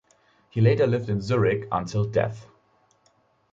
He 0.49 0.61
later 0.61 0.87
lived 0.87 1.09
in 1.09 1.21
Zurich 1.21 1.67
until 1.71 2.05
death. 2.05 2.47